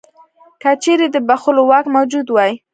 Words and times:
که 0.61 0.71
چیرې 0.83 1.07
د 1.11 1.17
بخښلو 1.27 1.63
واک 1.69 1.85
موجود 1.95 2.27
وای. 2.29 2.51